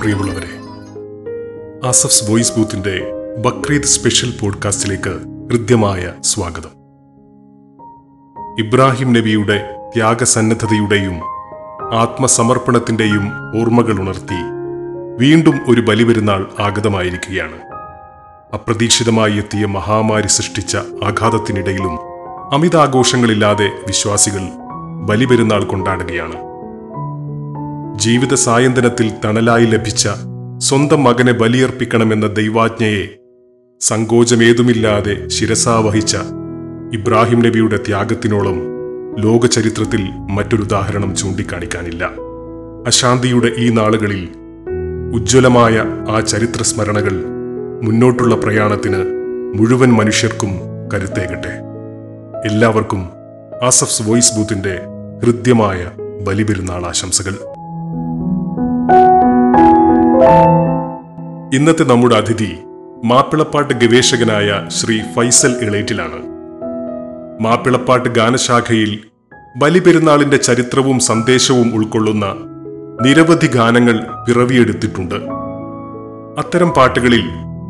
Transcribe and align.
പ്രിയമുള്ളവരെ 0.00 0.48
ആസഫ്സ് 1.88 2.30
വോയിസ് 2.30 2.52
ബൂത്തിന്റെ 2.56 3.06
ബക്രീദ് 3.38 3.82
സ്പെഷ്യൽ 3.82 4.38
പോഡ്കാസ്റ്റിലേക്ക് 4.40 5.10
ഹൃദ്യമായ 5.50 6.12
സ്വാഗതം. 6.20 6.68
ഇബ്രാഹിം 8.66 9.12
നബിയുടെ 9.12 9.90
ത്യാഗസന്നദ്ധതയുടെയും 9.94 11.20
ആത്മസമർപ്പണത്തിന്റെയും 11.94 13.32
ഓർമ്മകൾ 13.60 14.00
ഉണർത്തി 14.00 14.42
വീണ്ടും 15.18 15.60
ഒരു 15.68 15.80
ബലിപെരുന്നാൾ 15.80 16.50
ആഗതമായിരിക്കുകയാണ്. 16.60 17.56
അപ്രതീക്ഷിതമായി 18.54 19.36
എത്തിയ 19.36 19.66
മഹാമാരി 19.66 20.26
സൃഷ്ടിച്ച 20.26 20.76
ആഘാതത്തിനിടയിലും 20.76 21.98
അമിതാഘോഷങ്ങളില്ലാതെ 22.54 23.66
വിശ്വാസികൾ 23.86 24.48
ബലിപെരുന്നാൾ 25.04 25.64
കൊണ്ടാടുകയാണ്. 25.64 26.45
ജീവിത 27.96 28.34
സായന്തനത്തിൽ 28.34 29.12
തണലായി 29.24 29.66
ലഭിച്ച 29.66 30.08
സ്വന്തം 30.58 31.04
മകനെ 31.04 31.32
ബലിയർപ്പിക്കണമെന്ന 31.32 32.26
ദൈവാജ്ഞയെ 32.26 33.08
സങ്കോചമേതുമില്ലാതെ 33.80 35.28
ശിരസാവഹിച്ച 35.28 36.16
ഇബ്രാഹിം 36.92 37.42
നബിയുടെ 37.42 37.76
ത്യാഗത്തിനോളം 37.76 38.58
ലോകചരിത്രത്തിൽ 39.18 40.02
മറ്റൊരുദാഹരണം 40.30 41.16
ചൂണ്ടിക്കാണിക്കാനില്ല. 41.16 42.04
അശാന്തിയുടെ 42.86 43.50
ഈ 43.58 43.70
നാളുകളിൽ 43.70 44.28
ഉജ്ജ്വലമായ 45.14 45.84
ആ 46.08 46.20
ചരിത്ര 46.20 46.62
സ്മരണകൾ 46.62 47.24
മുന്നോട്ടുള്ള 47.82 48.34
പ്രയാണത്തിന് 48.34 49.04
മുഴുവൻ 49.54 49.92
മനുഷ്യർക്കും 49.92 50.50
കരുത്തേകട്ടെ. 50.94 51.54
എല്ലാവർക്കും 52.48 53.08
ആസഫ്സ് 53.62 54.02
വോയിസ് 54.02 54.36
ബൂത്തിന്റെ 54.36 54.80
ഹൃദ്യമായ 55.22 55.90
ബലിപെരുന്നാൾ 56.22 56.86
ആശംസകൾ. 56.86 57.55
ഇന്നത്തെ 61.54 61.84
നമ്മുടെ 61.84 62.14
അതിഥി 62.14 62.56
മാപ്പിളപ്പാട്ട് 63.04 63.74
ഗവേഷകനായ 63.74 64.68
ശ്രീ 64.68 65.00
ഫൈസൽ 65.16 65.54
ഇളേറ്റിലാണ് 65.62 66.20
മാപ്പിളപ്പാട്ട് 67.42 68.08
ഗാനശാഖയിൽ 68.08 68.98
ബലിപെരുന്നാളിന്റെ 69.56 70.36
ചരിത്രവും 70.36 70.98
സന്ദേശവും 70.98 71.74
ഉൾക്കൊള്ളുന്ന 71.74 72.26
നിരവധി 73.02 73.46
ഗാനങ്ങൾ 73.46 74.24
പിറവിയെടുത്തിട്ടുണ്ട്. 74.28 75.14
അത്തരം 76.38 76.70
പാട്ടുകളിൽ 76.70 77.24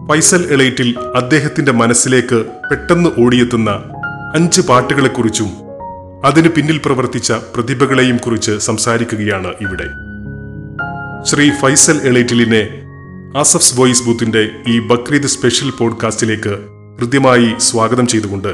ഫൈസൽ 0.08 0.52
എളേറ്റിൽ 0.52 0.94
അദ്ദേഹത്തിന്റെ 1.16 1.72
മനസ്സിലേക്ക് 1.72 2.46
പെട്ടെന്ന് 2.70 3.10
ഓടിയെത്തുന്ന 3.18 3.70
അഞ്ച് 4.34 4.60
പാട്ടുകളെക്കുറിച്ചും 4.60 5.48
അതിനു 6.24 6.48
പിന്നിൽ 6.48 6.80
പ്രവർത്തിച്ച 6.84 7.32
പ്രതിഭകളെയും 7.32 8.16
കുറിച്ച് 8.16 8.58
സംസാരിക്കുകയാണ് 8.58 9.46
ഇവിടെ. 9.60 10.16
ശ്രീ 11.25 11.50
ഫൈസൽ 11.50 12.06
എളേറ്റിലിനെ 12.09 12.69
ആസഫ്സ് 13.39 13.81
വോയിസ് 13.81 14.03
ബൂത്തിന്റെ 14.03 14.50
ഈ 14.69 14.81
ബക്രീദ് 14.81 15.27
സ്പെഷ്യൽ 15.27 15.70
പോഡ്കാസ്റ്റിലേക്ക് 15.70 16.69
ഹൃദ്യമായി 16.98 17.55
സ്വാഗതം 17.58 18.06
ചെയ്തുകൊണ്ട് 18.06 18.48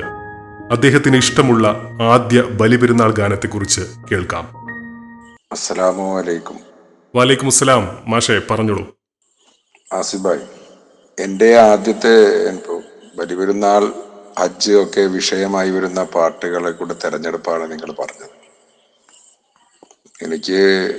അദ്ദേഹത്തിന് 0.71 1.17
ഇഷ്ടമുള്ള 1.17 1.91
ആദ്യ 2.03 2.43
ബലിപെരുന്നാൾ 2.43 3.13
ഗാനത്തെക്കുറിച്ച് 3.13 3.81
കേൾക്കാം. 4.13 4.45
അസ്സലാമു 5.53 6.19
അലൈക്കും. 6.19 6.57
വാലേക്കും 7.15 7.47
അസ്സലാം. 7.47 7.99
മാഷെ 8.07 8.43
പറഞ്ഞോളൂ. 8.51 8.97
ആസിബായ് 9.93 10.41
എന്റെ 11.21 11.55
ആദ്യത്തെ 11.57 12.51
ബലിപെരുന്നാൾ 13.17 13.93
ഹജ്ജ് 14.39 14.73
ഒക്കെ 14.73 15.01
വിഷയമായി 15.01 15.71
വരുന്ന 15.71 16.05
പാട്ടുകളെ 16.05 16.71
കൂടെ 16.71 16.95
തെരഞ്ഞെടുപ്പാണ് 17.05 17.73
നിങ്ങൾ 17.73 17.93
പറഞ്ഞത്. 17.93 18.31
എനിക്ക് 20.25 20.93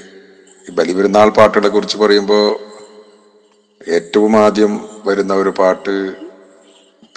ബലിപെരുന്നാൾ 0.72 1.30
പാട്ടുകളെ 1.30 1.69
കുറിച്ച് 1.69 1.97
പറയുമ്പോൾ 1.97 2.59
ഏറ്റവും 3.92 4.37
ആദ്യം 4.37 4.89
വരുന്ന 5.05 5.33
ഒരു 5.33 5.49
പാട്ട് 5.49 6.14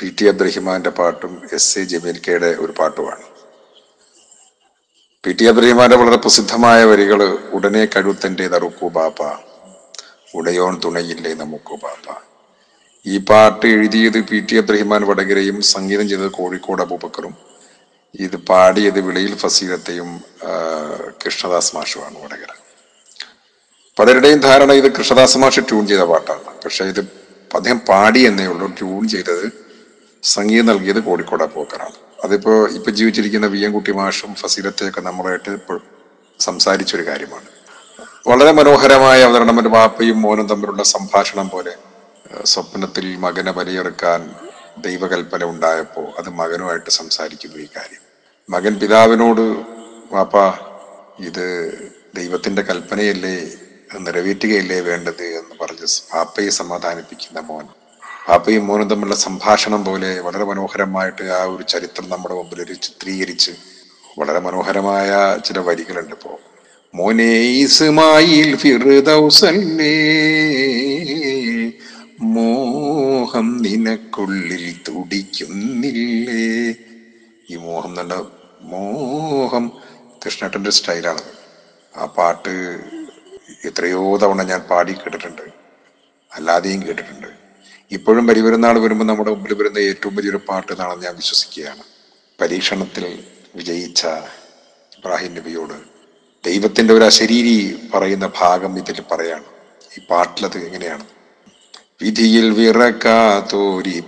പി 0.01 0.15
ടി 0.21 0.27
അബ്ദുറഹിമാന്റെ 0.27 0.91
പാട്ടും 0.91 1.43
എസ് 1.53 1.79
എ 1.79 1.85
ജമീൽ 1.85 2.19
കെയുടെ 2.19 2.47
ഒരു 2.47 2.73
പാട്ടുമാണ്. 2.79 3.25
പി 5.25 5.33
ടി 5.33 5.45
അബ്ദുറഹിമാന്റെ 5.45 5.97
വളരെ 5.97 6.17
പ്രസിദ്ധമായ 6.17 6.85
വരികൾ 6.85 7.23
ഉടനെ 7.53 7.85
കഴുത്തന്റെ 7.85 8.49
നറുക്കു 8.49 8.87
ബാപ്പ 8.87 9.23
ഉടയോൺ 10.35 10.81
തുണയില്ലേ 10.85 11.35
നമുക്കു 11.35 11.75
ബാപ്പ. 11.85 12.23
ഈ 13.07 13.19
പാട്ട് 13.19 13.67
എഴുതിയത് 13.67 14.21
പി 14.25 14.41
ടി 14.41 14.57
അബ്ദുറഹിമാൻ 14.57 15.07
വടകരയും 15.07 15.63
സംഗീതം 15.63 16.09
ചെയ്തത് 16.09 16.31
കോഴിക്കോട് 16.31 16.83
അബൂബക്കറും. 16.83 17.35
ഇത് 18.21 18.37
പാടിയത് 18.37 19.01
വിളയിൽ 19.01 19.37
ഫസീലത്തെയും 19.37 20.21
കൃഷ്ണദാസ് 21.25 21.77
മാഷുമാണ് 21.77 22.25
വടകര. 22.25 22.66
പലരുടെയും 23.99 24.41
ധാരണ 24.41 24.73
ഇത് 24.73 24.93
കൃഷ്ണദാസ 24.93 25.39
മാഷ് 25.39 25.61
ട്യൂൺ 25.61 25.87
ചെയ്ത 25.87 26.01
പാട്ടാണ്. 26.01 26.45
പക്ഷെ 26.65 26.85
ഇത് 26.85 27.01
അദ്ദേഹം 27.55 27.79
പാടി 27.79 28.21
എന്നേ 28.21 28.47
ഉള്ളൂ. 28.47 28.67
ട്യൂൺ 28.69 29.09
ചെയ്തത് 29.09 29.53
സംഗീതം 30.23 30.67
നൽകിയത് 30.67 31.01
കോഴിക്കോട് 31.01 31.45
പോക്കറാണ് 31.45 31.97
അതിപ്പോ 32.25 32.69
ഇപ്പൊ 32.69 32.91
ജീവിച്ചിരിക്കുന്ന 32.91 33.47
വി 33.47 33.65
എം 33.65 33.73
കുട്ടി 33.73 33.93
മാഷും 33.93 34.35
ഫസീലത്തെയൊക്കെ 34.35 35.01
നമ്മളായിട്ട് 35.01 35.51
ഇപ്പോൾ 35.51 35.81
സംസാരിച്ചൊരു 36.41 37.07
കാര്യമാണ്. 37.07 37.49
വളരെ 38.27 38.53
മനോഹരമായ 38.53 39.23
അവതരണം. 39.23 39.61
ഒരു 39.61 39.69
വാപ്പയും 39.69 40.23
മോനും 40.23 40.47
തമ്മിലുള്ള 40.47 40.83
സംഭാഷണം 40.83 41.49
പോലെ 41.49 41.75
സ്വപ്നത്തിൽ 42.45 43.17
മകനെ 43.17 43.53
വലിയെടുക്കാൻ 43.53 44.35
ദൈവകൽപ്പന 44.79 45.45
ഉണ്ടായപ്പോൾ 45.45 46.07
അത് 46.19 46.29
മകനുമായിട്ട് 46.31 46.91
സംസാരിക്കുന്നു 46.91 47.57
ഈ 47.57 47.69
കാര്യം. 47.77 48.03
മകൻ 48.51 48.75
പിതാവിനോട് 48.75 49.45
വാപ്പ 50.15 50.37
ഇത് 51.21 51.47
ദൈവത്തിന്റെ 52.17 52.63
കൽപ്പനയല്ലേ? 52.63 53.37
നിറവേറ്റുകയല്ലേ 53.99 54.81
വേണ്ടത് 54.81 55.23
എന്ന് 55.23 55.55
പറഞ്ഞ് 55.61 55.87
പാപ്പയെ 56.13 56.51
സമാധാനിപ്പിക്കുന്ന 56.51 57.41
മോൻ. 57.41 57.67
പാപ്പയും 58.29 58.67
മോനും 58.67 58.89
തമ്മിലുള്ള 58.89 59.15
സംഭാഷണം 59.15 59.85
പോലെ 59.85 60.21
വളരെ 60.21 60.45
മനോഹരമായിട്ട് 60.45 61.23
ആ 61.23 61.43
ഒരു 61.45 61.63
ചരിത്രം 61.63 62.11
നമ്മുടെ 62.11 62.35
മുമ്പിൽ 62.35 62.75
ചിത്രീകരിച്ച് 62.75 63.51
വളരെ 64.19 64.39
മനോഹരമായ 64.39 65.39
ചില 65.45 65.59
വരികളുണ്ട് 65.59 66.11
ഇപ്പോ. 66.11 66.41
മോഹം 72.21 73.63
നിനക്കുള്ളിൽ 73.63 74.77
തുടിക്കുന്നില്ലേ? 74.89 76.75
ഈ 77.51 77.57
മോഹം 77.57 77.95
നല്ല 77.95 78.15
മോഹം 78.63 79.73
കൃഷ്ണേട്ടന്റെ 80.27 80.71
സ്റ്റൈലാണ് 80.71 81.25
ആ 81.97 82.05
പാട്ട് 82.05 82.55
എത്രയോ 83.65 84.17
തവണ 84.17 84.43
ഞാൻ 84.43 84.61
പാടി 84.61 84.93
കേട്ടിട്ടുണ്ട്. 84.93 85.43
അല്ലാതെയും 86.33 86.87
കേട്ടിട്ടുണ്ട്. 86.87 87.27
ഇപ്പോഴും 87.91 88.27
പരിവരുന്നാൾ 88.27 88.79
വരുമ്പോൾ 88.79 89.05
നമ്മുടെ 89.05 89.31
മുമ്പിൽ 89.31 89.55
വരുന്ന 89.55 89.79
ഏറ്റവും 89.79 90.17
വലിയൊരു 90.17 90.41
പാട്ട് 90.49 90.73
എന്നാണെന്ന് 90.73 91.05
ഞാൻ 91.05 91.17
വിശ്വസിക്കുകയാണ്. 91.17 91.83
പരീക്ഷണത്തിൽ 92.41 93.25
വിജയിച്ച 93.57 94.07
ഇബ്രാഹിം 94.99 95.35
നബിയോട് 95.35 95.97
ദൈവത്തിന്റെ 96.47 96.95
ഒരു 96.95 97.05
അശരീരി 97.05 97.79
പറയുന്ന 97.95 98.31
ഭാഗം 98.39 98.79
ഇതിൽ 98.79 99.03
പറയാണ്. 99.13 99.45
ഈ 99.99 100.07
പാട്ടിലത് 100.11 100.59
എങ്ങനെയാണ്? 100.59 101.07
വിധിയിൽ 102.03 102.51
വിറക്കാത്തോരി 102.51 104.05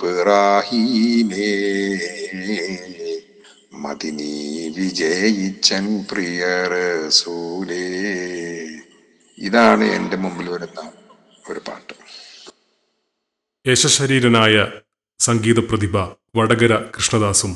മതിനി 3.73 4.75
വിജയിച്ചൻ 4.79 6.05
പ്രിയ 6.11 6.45
റസൂലേ. 7.07 7.89
ഇതാണ് 9.39 9.85
എന്റെ 9.85 10.17
മുമ്പിൽ 10.17 10.49
വരുന്ന 10.49 10.81
ഒരു 11.51 11.61
പാട്ട്. 11.69 11.95
യശശരീരനായ 13.67 14.73
സംഗീത 15.21 15.59
പ്രതിഭ 15.61 15.97
വടകര 16.37 16.77
കൃഷ്ണദാസും 16.77 17.53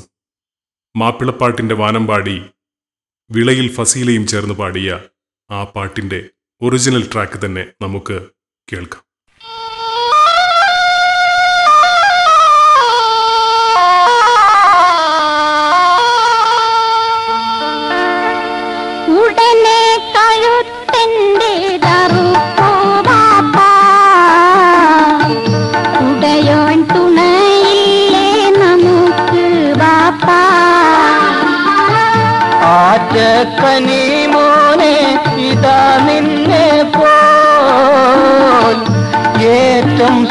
മാപ്പിളപ്പാട്ടിന്റെ 0.97 1.75
വാനമ്പാടി 1.75 2.37
വിളയിൽ 3.31 3.75
ഫസീലയും 3.75 4.27
ചേർന്ന് 4.27 4.53
പാടിയ 4.53 5.09
ആ 5.51 5.63
പാട്ടിന്റെ 5.63 6.29
ഒറിജിനൽ 6.61 7.11
ട്രാക്ക് 7.11 7.45
തന്നെ 7.45 7.73
നമുക്ക് 7.81 8.29
കേൾക്കാം. 8.71 9.02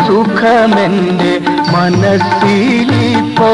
സുഖമെന്റെ 0.06 1.32
മനസ്സിലിപ്പോ 1.74 3.52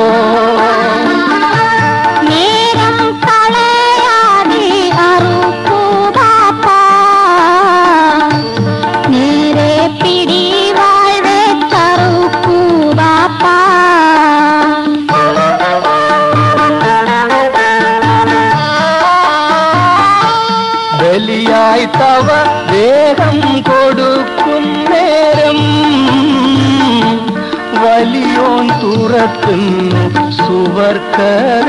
सुवर्कर 30.38 31.67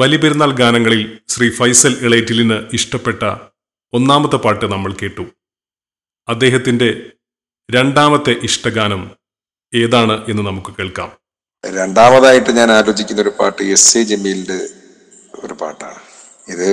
ബലിപെരുന്നാൾ 0.00 0.52
ഗാനങ്ങളിൽ 0.52 1.20
ശ്രീ 1.28 1.50
ഫൈസൽ 1.50 1.98
ഇളയറ്റിലിന് 2.00 2.54
ഇഷ്ടപ്പെട്ട 2.72 3.22
ഒന്നാമത്തെ 3.92 4.36
പാട്ട് 4.36 4.64
നമ്മൾ 4.64 4.92
കേട്ടു. 4.92 5.24
അദ്ദേഹത്തിന്റെ 6.28 7.10
രണ്ടാമത്തെ 7.70 8.30
ഇഷ്ടഗാനം 8.30 9.10
ഏതാണ് 9.74 10.30
എന്ന് 10.30 10.46
നമുക്ക് 10.46 10.76
കേൾക്കാം. 10.78 11.12
രണ്ടാമതായിട്ട് 11.66 12.50
ഞാൻ 12.50 12.70
ആലോചിക്കുന്ന 12.70 13.22
ഒരു 13.22 13.28
പാട്ട് 13.28 13.62
എസ് 13.62 13.98
എ 13.98 14.02
ജമീലിന്റെ 14.02 14.60
ഒരു 15.44 15.52
പാട്ടാണ്. 15.52 15.98
ഇത് 16.48 16.68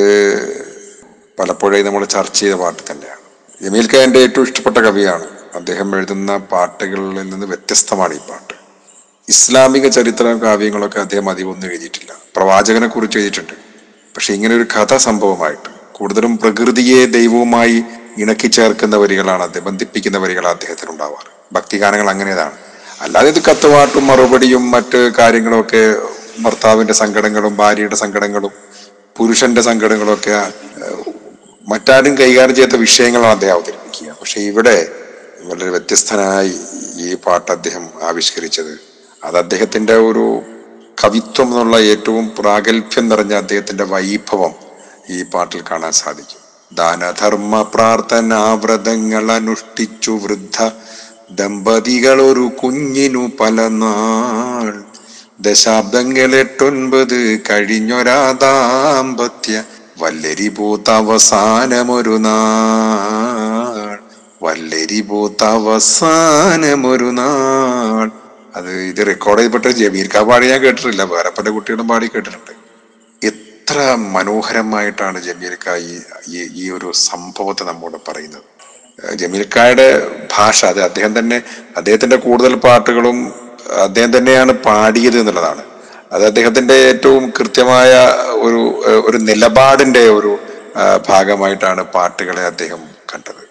പലപ്പോഴായി 1.39 1.83
നമ്മൾ 1.83 2.05
ചർച്ച 2.05 2.39
ചെയ്ത 2.39 2.53
പാട്ട് 2.53 2.91
തന്നെയാണ്. 2.91 3.19
ജമീൽ 3.63 3.89
ഖാൻ 3.95 4.17
ഏറ്റവും 4.17 4.43
ഇഷ്ടപ്പെട്ട 4.43 4.77
കവിയാണ്. 4.77 5.25
അദ്ദേഹം 5.55 5.95
എഴുതുന്ന 5.95 6.37
പാട്ടുകളിൽ 6.37 7.29
നിന്ന് 7.29 7.47
വ്യത്യസ്തമാണ് 7.47 8.13
ഈ 8.13 8.17
പാട്ട്. 8.17 8.53
ഇസ്ലാമിക 9.29 9.87
ചരിത്ര 9.87 10.23
കാവ്യങ്ങളൊക്കെ 10.23 10.99
അദ്ദേഹം 10.99 11.29
അധികം 11.29 11.51
ഒന്നും 11.51 11.67
എഴുതിയിട്ടില്ല. 11.67 12.26
പ്രവാചകനെ 12.37 12.87
കുറിച്ച് 12.87 13.17
എഴുതിയിട്ടുണ്ട്. 13.19 13.55
പക്ഷെ 14.15 14.31
ഇങ്ങനെ 14.33 14.53
ഒരു 14.55 14.65
കഥ 14.73 14.93
സംഭവമായിട്ട് 15.05 15.69
കൂടുതലും 15.97 16.33
പ്രകൃതിയെ 16.41 16.99
ദൈവവുമായി 17.15 17.77
ഇണക്കി 18.17 18.47
ചേർക്കുന്ന 18.55 18.95
വരികളാണ് 18.97 19.43
അദ്ദേഹം 19.45 19.65
ബന്ധിപ്പിക്കുന്ന 19.67 20.17
വരികളാണ് 20.23 20.55
അദ്ദേഹത്തിന് 20.55 20.91
ഉണ്ടാവാറ് 20.93 21.29
ഭക്തിഗാനങ്ങൾ 21.55 22.07
അങ്ങനെതാണ്. 22.13 22.55
അല്ലാതെ 23.03 23.29
ഇത് 23.33 23.41
കത്തുവാട്ടും 23.47 24.05
മറുപടിയും 24.09 24.63
മറ്റ് 24.75 24.99
കാര്യങ്ങളും 25.19 25.59
ഒക്കെ 25.63 25.81
ഭർത്താവിന്റെ 26.45 26.93
സങ്കടങ്ങളും 27.01 27.53
ഭാര്യയുടെ 27.61 27.97
സങ്കടങ്ങളും 28.03 28.53
പുരുഷന്റെ 29.15 29.61
സങ്കടങ്ങളും 29.67 30.13
ഒക്കെ 30.15 30.33
ഏഹ്, 30.81 31.03
മറ്റാരും 31.67 32.13
കൈകാര്യം 32.19 32.55
ചെയ്യാത്ത 32.57 32.77
വിഷയങ്ങളാണ് 32.83 33.33
അദ്ദേഹം 33.37 33.55
അവതരിപ്പിക്കുക. 33.57 34.09
പക്ഷെ 34.19 34.39
ഇവിടെ 34.49 34.75
വളരെ 35.47 35.69
വ്യത്യസ്തനായി 35.69 36.53
ഈ 36.99 37.15
പാട്ട് 37.25 37.49
അദ്ദേഹം 37.55 37.85
ആവിഷ്കരിച്ചത്. 38.09 38.73
അത് 39.21 39.37
അദ്ദേഹത്തിന്റെ 39.43 39.95
ഒരു 40.09 40.25
കവിത്വം 41.03 41.47
എന്നുള്ള 41.47 41.77
ഏറ്റവും 41.77 42.31
പ്രാഗൽഭ്യം 42.39 43.09
നിറഞ്ഞ 43.09 43.33
അദ്ദേഹത്തിന്റെ 43.33 43.83
വൈഭവം 43.83 44.51
ഈ 45.09 45.23
പാട്ടിൽ 45.23 45.63
കാണാൻ 45.71 45.91
സാധിക്കും. 45.91 46.47
ദാനധർമ്മ 46.75 47.61
പ്രാർത്ഥനാ 47.61 48.53
വ്രതങ്ങൾ 48.53 49.31
അനുഷ്ഠിച്ചു 49.31 50.11
വൃദ്ധ 50.11 50.71
ദമ്പതികൾ 51.31 52.21
ഒരു 52.21 52.51
കുഞ്ഞിനു 52.63 53.31
പല 53.39 53.67
നാൾ. 53.67 54.83
ദശാബ്ദങ്ങൾ 55.39 56.35
എട്ടൊൻപത് 56.35 57.39
കഴിഞ്ഞൊരാ 57.49 58.31
ദാമ്പത്യ 58.31 59.63
വല്ലരി 59.99 60.47
പൂത്ത 60.47 60.91
അവസാനമൊരു 60.91 62.17
നാൾ. 62.17 63.99
വല്ലരി 64.41 65.01
പൂത്ത 65.01 65.43
അവസാനമൊരു 65.43 67.05
നാൾ. 67.05 68.26
അത് 68.57 68.71
ഇത് 68.71 69.07
റെക്കോർഡ് 69.07 69.39
ചെയ്യപ്പെട്ട 69.39 69.65
ജമീർ 69.65 70.09
ഖാൻ 70.15 70.27
പാടി 70.27 70.47
ഞാൻ 70.47 70.61
കേട്ടിട്ടില്ല. 70.61 71.03
വേറെ 71.03 71.29
പല 71.29 71.49
കുട്ടികളും 71.49 71.87
പാടി 71.87 72.07
കേട്ടിട്ടുണ്ട്. 72.07 72.51
എത്ര 73.25 73.95
മനോഹരമായിട്ടാണ് 73.95 75.23
ജമീർ 75.23 75.57
ഖാ 75.67 75.75
ഈ 75.75 75.99
ഈ- 76.55 76.69
ഒരു 76.69 76.91
സംഭവത്തെ 76.93 77.63
നമ്മോട് 77.63 77.97
പറയുന്നത്. 78.07 78.43
ജമീൽ 79.15 79.45
ഖായുടെ 79.55 80.07
ഭാഷ 80.37 80.65
അത് 80.65 80.81
അദ്ദേഹം 80.81 81.19
തന്നെ 81.19 81.41
അദ്ദേഹത്തിന്റെ 81.77 82.15
കൂടുതൽ 82.15 82.55
പാട്ടുകളും 82.55 83.33
അദ്ദേഹം 83.83 84.17
തന്നെയാണ് 84.17 84.51
പാടിയത് 84.51 85.19
എന്നുള്ളതാണ്. 85.19 85.63
അത് 86.11 86.25
അദ്ദേഹത്തിന്റെ 86.25 86.73
ഏറ്റവും 86.73 87.33
കൃത്യമായ 87.39 87.93
ഒരു 88.31 88.81
ഒരു 89.05 89.17
നിലപാടിന്റെ 89.17 90.09
ഒരു 90.09 90.39
ഭാഗമായിട്ടാണ് 91.09 91.83
പാട്ടുകളെ 91.83 92.41
അദ്ദേഹം 92.41 92.79
കണ്ടത്. 93.13 93.47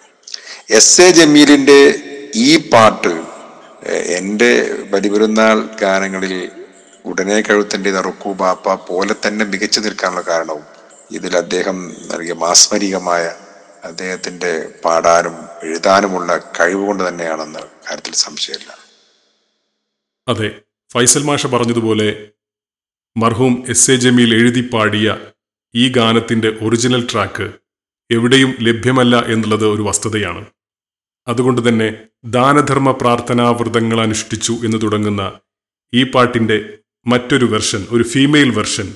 എസ്. 0.69 1.01
എ. 1.01 1.11
ജമീലിന്റെ 1.11 1.95
ഈ 2.35 2.69
പാട്ട് 2.69 3.26
എന്റെ 3.87 4.75
ബലിപെരുന്നാൾ 4.91 5.57
ഗാനങ്ങളിൽ 5.81 6.51
ഉടനെ 7.05 7.41
കഴുത്തിന്റെ 7.41 7.91
നറുക്കു 7.91 8.33
ബാപ്പ 8.33 8.73
പോലെ 8.73 9.13
തന്നെ 9.13 9.45
മികച്ചു 9.45 9.79
നിൽക്കാനുള്ള 9.79 10.21
കാരണവും 10.21 10.65
ഇതിൽ 11.11 11.37
അദ്ദേഹം 11.37 11.77
നൽകിയ 12.11 12.33
മാസ്മരികമായ 12.33 13.23
അദ്ദേഹത്തിന്റെ 13.83 14.69
പാടാനും 14.85 15.35
എഴുതാനുമുള്ള 15.63 16.37
കഴിവ് 16.59 16.85
കൊണ്ട് 16.85 17.07
തന്നെയാണെന്ന് 17.07 17.59
കാര്യത്തിൽ 17.59 18.13
സംശയമില്ല. 18.13 18.77
അതെ 20.27 20.61
ഫൈസൽ 20.93 21.23
മാഷ 21.23 21.47
പറഞ്ഞതുപോലെ 21.47 22.31
മർഹൂം 23.17 23.65
എസ് 23.69 23.91
എ 23.91 23.95
ജമീൽ 23.95 24.35
എഴുതി 24.35 24.69
പാടിയ 24.73 25.17
ഈ 25.75 25.91
ഗാനത്തിന്റെ 25.91 26.57
ഒറിജിനൽ 26.61 27.07
ട്രാക്ക് 27.11 27.47
എവിടെയും 28.11 28.57
ലഭ്യമല്ല 28.59 29.15
എന്നുള്ളത് 29.19 29.67
ഒരു 29.67 29.81
വസ്തുതയാണ്. 29.81 30.45
അതുകൊണ്ട് 31.27 31.69
തന്നെ 31.69 31.87
ദാനധർമ്മ 32.25 32.91
പ്രാർത്ഥനാവ്രതങ്ങൾ 32.91 34.01
അനുഷ്ഠിച്ചു 34.01 34.53
എന്ന് 34.65 34.81
തുടങ്ങുന്ന 34.81 35.23
ഈ 35.93 36.03
പാട്ടിന്റെ 36.03 36.57
മറ്റൊരു 37.05 37.45
വെർഷൻ 37.45 37.87
ഒരു 37.91 38.03
ഫീമെയിൽ 38.03 38.49
വെർഷൻ 38.49 38.87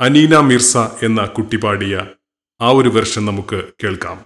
അനീന 0.00 0.40
മിർസ 0.40 0.76
എന്ന 1.02 1.24
കുട്ടി 1.26 1.56
പാടിയ 1.56 1.94
ആ 2.60 2.70
ഒരു 2.70 2.88
വെർഷൻ 2.88 3.24
നമുക്ക് 3.24 3.64
കേൾക്കാം. 3.84 4.16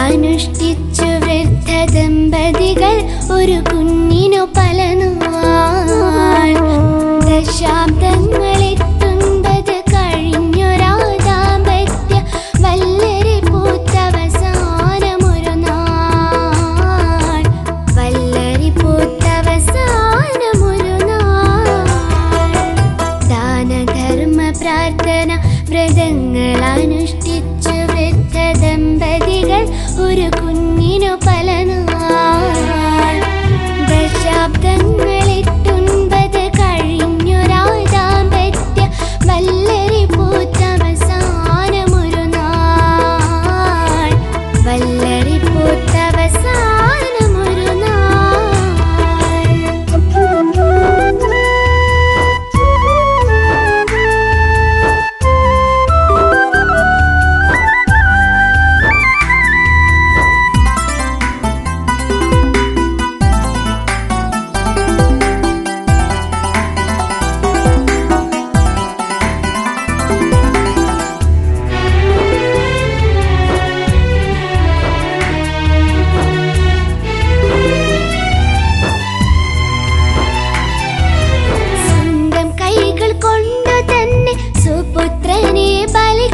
അനുഷ്ഠിച്ചു 0.00 1.08
വൃദ്ധ 1.22 1.70
ദമ്പതികൾ 1.92 2.94
ഒരു 3.32 3.56
കുഞ്ഞിനു 3.70 4.42
പല 4.56 4.78
നാൾ 4.94 6.50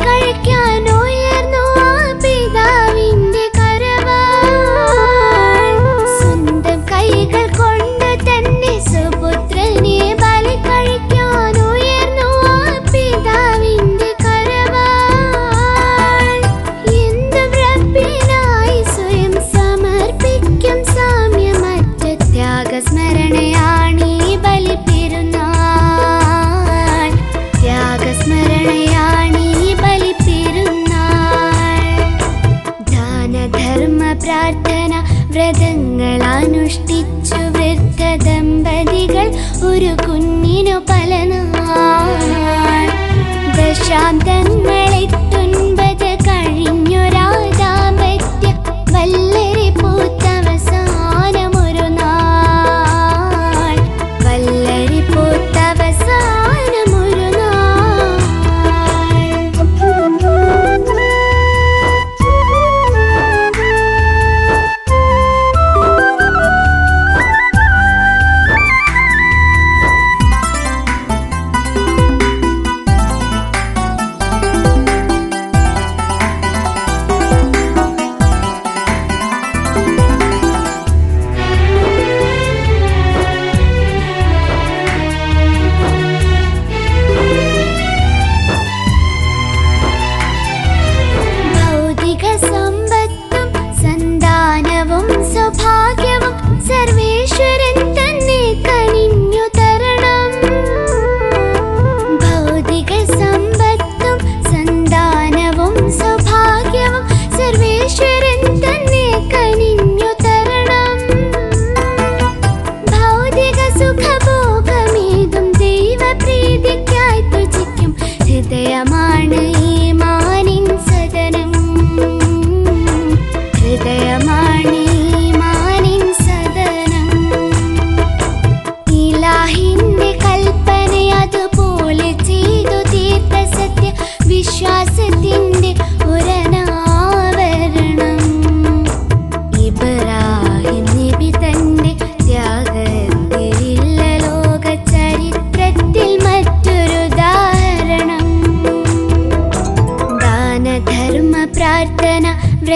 कर 0.07 0.43
क्या 0.45 0.76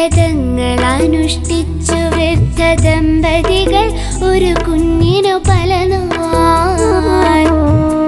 വ്രതങ്ങൾ 0.01 0.85
അനുഷ്ഠിച്ചു 0.85 1.93
വൃദ്ധ 1.93 2.83
ദമ്പതികൾ 2.83 3.93
ഒരു 4.25 4.55
കുഞ്ഞിനു 4.69 5.43
പല 5.49 5.87
നാൾ 5.87 7.49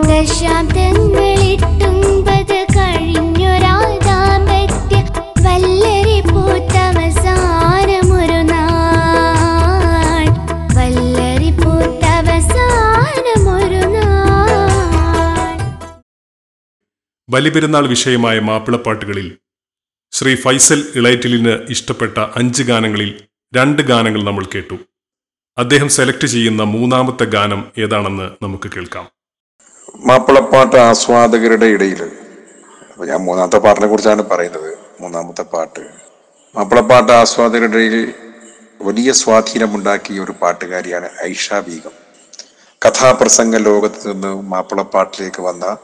ദശാബ്ദങ്ങളിട്ടൊമ്പത് 0.08 2.66
കഴിഞ്ഞൊരാ 2.76 3.98
ദാമ്പത്യ 4.04 5.02
വല്ലരി 5.42 6.20
പൂത്തവസാനമൊരു 6.20 8.42
നാൾ. 8.42 10.24
വല്ലരി 10.76 11.50
പൂത്തവസാനമൊരു 11.50 13.86
നാൾ. 13.86 15.58
ബലിപെരുന്നാൾ 17.28 17.86
വിഷയമായ 17.86 18.38
മാപ്പിളപ്പാട്ടുകളിൽ 18.38 19.38
ശ്രീ 20.12 20.34
ഫൈസൽ 20.34 20.92
ഇളയറ്റിലിന് 20.96 21.66
ഇഷ്ടപ്പെട്ട 21.70 22.18
അഞ്ച് 22.18 22.62
ഗാനങ്ങളിൽ 22.62 23.24
രണ്ട് 23.56 23.82
ഗാനങ്ങൾ 23.82 24.24
നമ്മൾ 24.24 24.44
കേട്ടു. 24.54 24.76
അദ്ദേഹം 25.58 25.88
സെലക്ട് 25.88 26.26
ചെയ്യുന്ന 26.26 26.62
മൂന്നാമത്തെ 26.62 27.24
ഗാനം 27.24 27.72
ഏതാണെന്ന് 27.78 28.44
നമുക്ക് 28.44 28.70
കേൾക്കാം. 28.76 29.10
മാപ്പിളപ്പാട്ട് 29.96 30.76
ആസ്വാദകരുടെ 30.76 31.66
ഇടയിൽ. 31.66 32.10
ഞാൻ 33.04 33.20
മൂന്നാമത്തെ 33.24 33.58
പാട്ടിനെ 33.58 33.86
കുറിച്ചാണ് 33.88 34.22
പറയുന്നത്. 34.22 34.78
മൂന്നാമത്തെ 35.00 35.42
പാട്ട്. 35.42 35.80
മാപ്പിളപ്പാട്ട് 36.56 37.12
ആസ്വാദകരുടെ 37.12 37.78
ഇടയിൽ 37.78 38.14
വലിയ 38.82 39.12
സ്വാധീനമുണ്ടാക്കിയ 39.12 40.20
ഒരു 40.20 40.34
പാട്ടുകാരിയാണ് 40.42 41.08
ഐഷ 41.24 41.54
ബീഗം. 41.54 41.90
കഥാപ്രസംഗ 42.86 43.56
ലോകത്ത് 43.56 44.12
നിന്ന് 44.12 44.42
മാപ്പിളപ്പാട്ടിലേക്ക് 44.42 45.42
വന്ന 45.42 45.76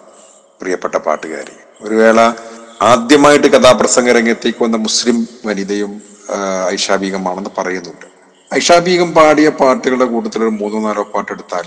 പ്രിയപ്പെട്ട 0.60 0.94
പാട്ടുകാരി. 0.94 1.56
ഒരു 1.80 1.94
വേള 1.94 2.32
ആദ്യമായിട്ട് 2.80 3.48
കഥാപ്രസംഗ 3.54 4.08
രംഗത്തേക്ക് 4.12 4.64
വന്ന 4.64 4.76
മുസ്ലിം 4.78 5.16
വനിതയും 5.46 5.92
ആ, 6.34 6.36
ഐഷ 6.68 6.90
ബീഗമാണെന്ന് 7.02 7.50
പറയുന്നുണ്ട്. 7.58 8.06
ഐഷ 8.50 8.72
ബീഗം 8.78 9.10
പാടിയ 9.12 9.48
പാട്ടുകളുടെ 9.60 10.04
കൂട്ടത്തിൽ 10.04 10.42
ഒരു 10.42 10.52
മൂന്നോ 10.60 10.80
നാലോ 10.80 11.04
പാട്ടെടുത്താൽ 11.14 11.66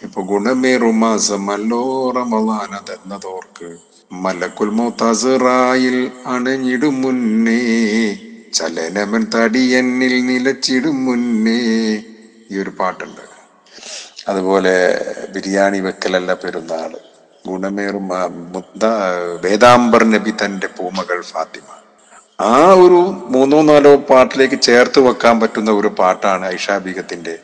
ഇപ്പൊ 0.00 0.20
ഗുണമേറുമാസമല്ലോ 0.22 1.82
റമലാനതെന്നതോർക്ക് 2.16 3.68
മലക്കുൽ 4.10 4.70
മൗത്താസിറായിൽ 4.78 5.96
അണഞ്ഞിടും 6.26 7.02
മുന്നേ 7.02 7.60
ചലനമൻ 8.52 9.22
തടിയന്നിൽ 9.34 10.14
നിലച്ചിടും 10.26 11.04
മുന്നേ. 11.06 11.60
ഈ 12.50 12.58
ഒരു 12.58 12.70
പാട്ടുണ്ട്. 12.80 13.24
അതുപോലെ 14.28 14.74
ബിരിയാണി 15.34 15.80
വെക്കലല്ല 15.80 16.32
പെരുന്നാൾ. 16.42 16.92
ഗുണമേറും 17.44 18.06
വേദാംബർ 19.44 20.02
നബി 20.14 20.32
തന്റെ 20.42 20.68
പൂമകൾ 20.76 21.20
ഫാത്തിമ. 21.30 21.66
ആ 22.50 22.56
ഒരു 22.84 23.00
മൂന്നോ 23.34 23.58
നാലോ 23.62 23.92
പാട്ടിലേക്ക് 24.10 24.58
ചേർത്ത് 24.68 25.00
വെക്കാൻ 25.06 25.40
പറ്റുന്ന 25.40 25.70
ഒരു 25.70 25.90
പാട്ടാണ് 26.00 26.44
ഐഷാബീഗത്തിന്റെ 26.56 27.34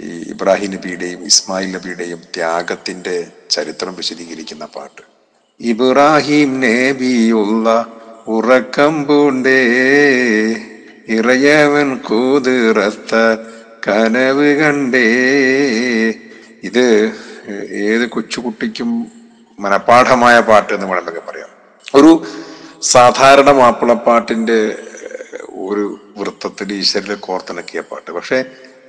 ഈ 0.00 0.08
ഇബ്രാഹിം 0.32 0.70
നബിയുടെയും 0.74 1.20
ഇസ്മായിൽ 1.30 1.70
നബിയുടെയും 1.76 2.20
ത്യാഗത്തിന്റെ 2.36 3.16
ചരിത്രം 3.54 3.94
വിശദീകരിക്കുന്ന 4.00 4.64
പാട്ട്. 4.76 5.02
ഇബ്രാഹിം 5.60 6.50
നബിയുള്ള 6.64 7.66
ഉറക്കം 8.36 8.94
പൂണ്ടേ 9.06 9.60
ഇറയവൻ 11.16 11.88
കൂതിറത്ത 12.08 13.12
കനവ് 13.86 14.50
കണ്ടേ. 14.60 15.08
ഇത് 16.68 16.84
ഏത് 17.88 18.04
കൊച്ചുകുട്ടിക്കും 18.14 18.90
മനപാഠമായ 19.60 20.40
പാട്ട് 20.40 20.72
എന്ന് 20.74 20.86
വേണമെങ്കിൽ 20.86 21.20
പറയാം. 21.20 21.50
ഒരു 21.94 22.10
സാധാരണ 22.82 23.50
മാപ്പിളപ്പാട്ടിന്റെ 23.50 24.58
ഒരു 25.50 25.84
വൃത്തത്തിൽ 26.16 26.72
ഈശ്വരിൽ 26.72 27.14
കോർത്തിണക്കിയ 27.14 27.80
പാട്ട്. 27.80 28.10
പക്ഷെ 28.10 28.38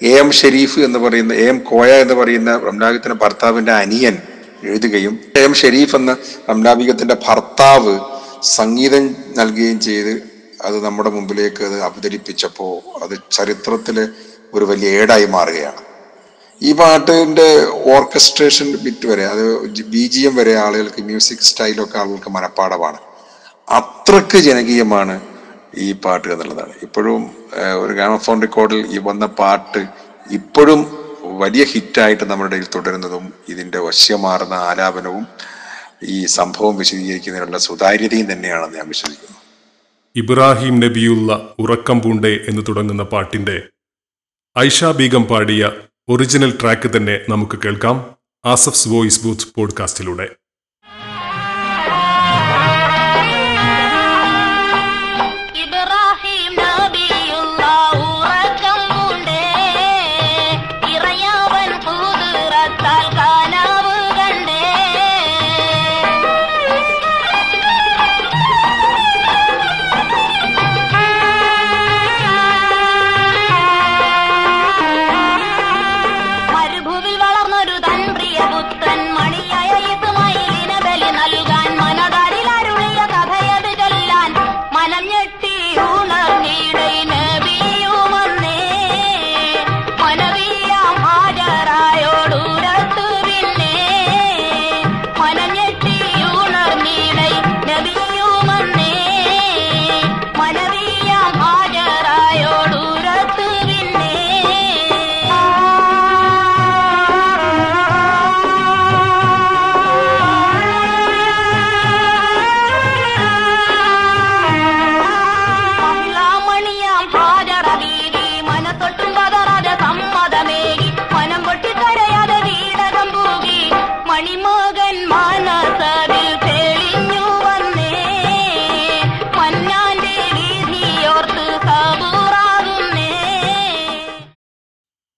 എ 0.02 0.12
എം 0.20 0.32
ഷെരീഫ് 0.32 0.80
എന്ന് 0.80 1.00
പറയുന്ന 1.00 1.34
എ 1.34 1.46
എം 1.46 1.60
കോയ 1.60 1.90
എന്ന് 2.04 2.14
പറയുന്ന 2.14 2.52
റംനാബിത്തിന്റെ 2.58 3.18
ഭർത്താവിന്റെ 3.24 3.72
അനിയൻ 3.72 4.18
എഴുതുകയും 4.64 5.20
എ 5.38 5.40
എം 5.40 5.54
ഷെരീഫ് 5.54 5.96
എന്ന 5.96 6.12
റംനാബികത്തിന്റെ 6.50 7.18
ഭർത്താവ് 7.28 7.94
സംഗീതം 8.42 9.06
നൽകുകയും 9.38 9.80
ചെയ്ത് 9.80 10.14
അത് 10.66 10.86
നമ്മുടെ 10.86 11.10
മുമ്പിലേക്ക് 11.10 11.64
അത് 11.64 11.78
അവതരിപ്പിച്ചപ്പോൾ 11.82 12.74
അത് 13.04 13.16
ചരിത്രത്തിൽ 13.32 13.98
ഒരു 14.54 14.66
വലിയ 14.66 14.90
ഏടായി 15.02 15.26
മാറുകയാണ്. 15.26 15.82
ഈ 16.62 16.72
പാട്ടിന്റെ 16.80 17.48
ഓർക്കസ്ട്രേഷൻ 17.96 18.68
ബിറ്റ് 18.84 19.06
വരെ 19.12 19.24
അത് 19.34 19.44
ബി 19.94 20.04
ജി 20.14 20.22
എം 20.28 20.34
വരെ 20.36 20.54
ആളുകൾക്ക് 20.64 21.02
മ്യൂസിക് 21.02 21.46
സ്റ്റൈലൊക്കെ 21.50 21.98
ആളുകൾക്ക് 22.00 22.30
മനപ്പാടമാണ് 22.30 23.00
അത്രയ്ക്ക് 23.68 24.38
ജനകീയമാണ് 24.38 25.16
ഈ 25.78 25.88
പാട്ട് 26.04 26.28
എന്നുള്ളതാണ്. 26.34 26.74
ഇപ്പോഴും 26.84 27.22
ഒരു 27.84 27.92
ഗ്രാമഫോൺ 27.94 28.42
റെക്കോർഡിൽ 28.42 28.82
ഈ 28.96 28.98
വന്ന 29.10 29.26
പാട്ട് 29.40 29.82
ഇപ്പോഴും 30.32 30.82
വലിയ 31.44 31.64
ഹിറ്റായിട്ട് 31.64 32.24
നമ്മുടെ 32.24 32.50
ഇടയിൽ 32.52 32.68
തുടരുന്നതും 32.76 33.26
ഇതിന്റെ 33.50 33.80
വശ്യമാർന്ന 33.80 34.54
ആലാപനവും 34.70 35.26
ഈ 36.04 36.26
സംഭവം 36.38 36.74
വിശദീകരിക്കുന്നതിനുള്ള 36.78 37.58
സുതാര്യതയും 37.58 38.28
തന്നെയാണെന്ന് 38.32 38.78
ഞാൻ 38.78 38.88
വിശ്വസിക്കുന്നു. 38.88 39.38
ഇബ്രാഹിം 40.16 40.76
നബിയുള്ള 40.80 41.32
ഉറക്കം 41.60 42.02
പൂണ്ടേ 42.02 42.34
എന്ന് 42.50 42.62
തുടങ്ങുന്ന 42.70 43.04
പാട്ടിന്റെ 43.04 43.58
ഐഷ 44.56 44.86
ബീഗം 45.00 45.24
പാടിയ 45.24 45.66
ഒറിജിനൽ 46.12 46.58
ട്രാക്ക് 46.62 46.92
തന്നെ 46.98 47.22
നമുക്ക് 47.30 47.60
കേൾക്കാം. 47.66 48.16
ആസഫ്സ് 48.46 48.90
വോയിസ് 48.90 49.24
ബൂത്ത് 49.24 49.48
പോഡ്കാസ്റ്റിലൂടെ 49.56 50.30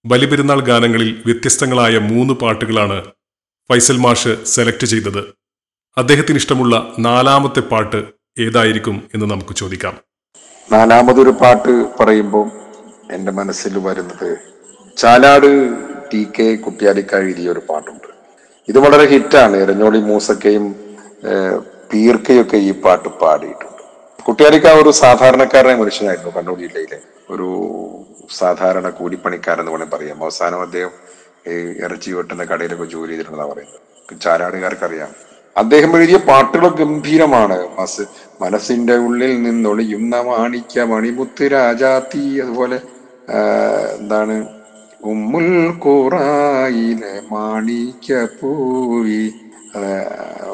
ബലിപെരുന്നാൾ 0.06 0.60
ഗാനങ്ങളിൽ 0.60 1.10
വ്യത്യസ്തങ്ങളായ 1.26 1.98
മൂന്ന് 1.98 2.34
പാട്ടുകളാണ് 2.34 2.98
ഫൈസൽ 3.70 3.98
മാഷ് 3.98 4.34
സെലക്ട് 4.46 4.86
ചെയ്തത്. 4.86 5.22
അദ്ദേഹത്തിന് 5.98 6.38
ഇഷ്ടമുള്ള 6.38 6.76
നാലാമത്തെ 7.00 7.60
പാട്ട് 7.60 8.00
ഏതായിരിക്കും 8.46 9.10
എന്ന് 9.14 9.26
നമുക്ക് 9.32 9.54
ചോദിക്കാം. 9.56 9.94
നാലാമതൊരു 10.72 11.30
പാട്ട് 11.42 11.74
പറയുമ്പോൾ 12.00 12.48
എന്റെ 13.16 13.32
മനസ്സിൽ 13.32 13.78
വരുന്നത് 13.78 14.30
ചാലാട് 14.98 15.50
ടി 16.12 16.22
കെ 16.36 16.56
കുട്ടിയാലിക്കാഴുതിയ 16.56 17.50
ഒരു 17.50 17.62
പാട്ടുണ്ട്. 17.70 18.10
ഇത് 18.70 18.80
വളരെ 18.80 19.06
ഹിറ്റാണ്. 19.14 19.56
എരഞ്ഞോളി 19.58 19.98
മൂസക്കയും 19.98 20.66
പീർക്കയൊക്കെ 21.92 22.58
ഈ 22.58 22.72
പാട്ട് 22.72 23.10
പാടിയിട്ടുണ്ട്. 23.22 23.82
കുട്ടിയാലിക്ക 24.28 24.68
ഒരു 24.82 24.90
സാധാരണക്കാരനായ 24.90 25.76
മനുഷ്യനായിരുന്നു 25.76 26.32
കണ്ണൂർ 26.38 26.60
ജില്ലയിലെ. 26.60 27.00
ഒരു 27.30 27.50
സാധാരണ 28.30 28.90
കൂലിപ്പണിക്കാരൻ 28.90 29.62
എന്ന് 29.62 29.72
വേണമെങ്കിൽ 29.72 29.96
പറയാം. 29.96 30.24
അവസാനം 30.24 30.62
അദ്ദേഹം 30.62 30.92
ഈ 31.48 31.56
ഇറച്ചി 31.84 32.12
വെട്ടുന്ന 32.12 32.44
കടയിലൊക്കെ 32.44 32.86
ജോലി 32.86 33.10
ചെയ്തിട്ടുണ്ടെന്നാണ് 33.10 33.54
പറയുന്നത്. 33.54 33.80
ചാരാടുകാർക്കറിയാം. 34.22 35.12
അദ്ദേഹം 35.58 35.98
എഴുതിയ 35.98 36.18
പാട്ടുകൾ 36.18 36.68
ഗംഭീരമാണ്. 36.68 37.68
മസ് 37.80 38.02
മനസ്സിന്റെ 38.42 38.96
ഉള്ളിൽ 38.96 39.44
നിന്നൊളിയുന്ന 39.44 40.22
മാണിക്യ 40.22 40.84
മണിമുത്ത് 40.84 41.52
രാജാത്തി 41.52 42.40
അതുപോലെ 42.44 42.80
എന്താണ് 44.00 44.36
ഉമ്മുൽ 45.04 45.74
ഖുറായിലെ 45.86 47.22
മാണിക്യ 47.32 48.28
പൂവി 48.42 49.32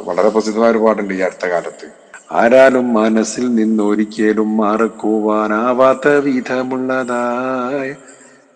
വളരെ 0.07 0.29
പ്രസിദ്ധമായ 0.29 0.71
ഒരു 0.71 0.77
പാട്ടുണ്ട് 0.77 1.13
ഈ 1.13 1.19
അടുത്ത 1.19 1.45
കാലത്ത്. 1.45 1.87
ആരാലും 2.31 2.93
മനസ്സിൽ 2.93 3.55
നിന്നൊരിക്കലും 3.55 4.57
മാറക്കുവാനാവാത്ത 4.57 6.07
വിധമുള്ളതായ. 6.07 7.95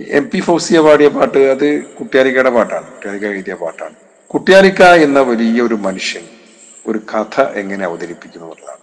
എം 0.10 0.30
പി 0.34 0.40
ഫൗസിയ 0.40 0.80
പാടിയ 0.80 1.08
പാട്ട് 1.08 1.38
അത് 1.38 1.84
കുട്ടിയാലിക്കയുടെ 1.84 2.50
പാട്ടാണ്. 2.50 2.86
കുട്ടിയാലിക്ക 2.86 3.26
എഴുതിയ 3.26 3.54
പാട്ടാണ്. 3.54 3.94
കുട്ടിയാലിക്ക 4.28 4.84
എന്ന 4.84 5.20
വലിയ 5.20 5.62
ഒരു 5.62 5.76
മനുഷ്യൻ 5.76 6.22
ഒരു 6.88 6.98
കഥ 6.98 7.42
എങ്ങനെ 7.42 7.86
അവതരിപ്പിക്കുന്നു 7.86 8.48
എന്നുള്ളതാണ്. 8.48 8.80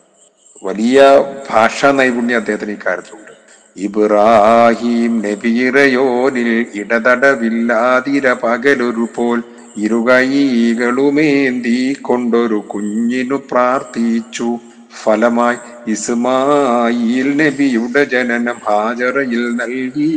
വലിയ 0.65 1.03
ഭാഷാ 1.51 1.93
നൈപുണ്യം 1.93 2.37
അദ്ദേഹത്തിന് 2.37 2.71
ഇക്കാര്യത്തിലുണ്ട്. 2.71 3.31
ഇബ്രാഹിം 3.77 5.23
നബിറയോനിൽ 5.23 6.67
ഇടതടവില്ലാതിര 6.75 8.33
പകലൊരു 8.33 9.09
പോൽ 9.15 9.43
ഇരുകൈകളുമേന്തി 9.77 11.93
കൊണ്ടൊരു 11.93 12.55
കുഞ്ഞിനു 12.55 13.43
പ്രാർത്ഥിച്ചു. 13.51 14.59
ഫലമായി 14.91 15.59
ഇസ്മായിൽ 15.87 17.29
നബിയുടെ 17.37 18.05
ജനനം 18.05 18.59
ഹാജറയിൽ 18.67 19.45
നൽകി. 19.61 20.11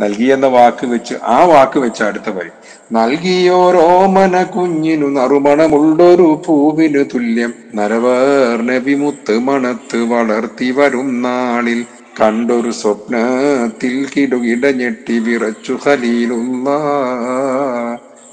നൽകി 0.00 0.24
എന്ന 0.24 0.46
വാക്ക് 0.46 0.86
വെച്ച് 0.86 1.14
ആ 1.22 1.44
വാക്ക് 1.44 1.78
വെച്ച് 1.78 2.02
അടുത്ത 2.02 2.28
വരി. 2.28 2.50
നൽകിയോരോമന 2.92 4.42
കുഞ്ഞിനു 4.44 5.06
നറുമണമുള്ളൊരു 5.06 6.42
പൂവിനു 6.46 7.02
തുല്യം 7.02 7.54
നരവർ 7.74 8.62
നബി 8.62 8.94
മുത്ത് 8.94 9.38
മണത്ത് 9.38 10.00
വളർത്തി 10.04 10.70
വരും 10.70 11.22
നാളിൽ. 11.22 11.84
കണ്ടൊരു 12.20 12.72
സ്വപ്നത്തിൽ 12.72 13.94
കിടുകിട 14.04 14.66
ഞെട്ടി 14.70 15.18
വിറച്ചു 15.18 15.78
ഹലീലുന്ന 15.86 16.68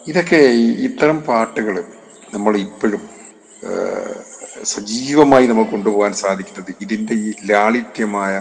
ഇതൊക്കെ 0.08 0.42
ഇത്തരം 0.88 1.18
പാട്ടുകൾ 1.20 1.84
നമ്മൾ 2.34 2.58
ഇപ്പോഴും 2.58 3.04
സജീവമായി 4.74 5.46
നമുക്ക് 5.52 5.72
കൊണ്ടുപോകാൻ 5.76 6.14
സാധിക്കുന്നത് 6.24 6.72
ഇതിന്റെ 6.86 7.16
ഈ 7.26 7.30
ലാളിത്യമായ 7.52 8.34